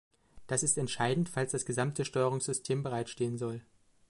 Das 0.47 0.63
ist 0.63 0.79
entscheidend, 0.79 1.29
falls 1.29 1.51
das 1.51 1.63
gesamte 1.67 2.05
Steuerungssystem 2.05 2.81
bereitstehen 2.81 3.37
soll. 3.37 3.61